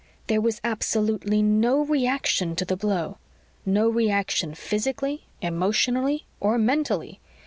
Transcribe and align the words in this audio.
There 0.25 0.41
was 0.41 0.59
absolutely 0.63 1.43
no 1.43 1.85
reaction 1.85 2.55
to 2.55 2.65
the 2.65 2.75
blow 2.75 3.19
no 3.67 3.87
reaction 3.87 4.55
physically, 4.55 5.25
emotionally, 5.43 6.25
or 6.39 6.57
mentally. 6.57 7.19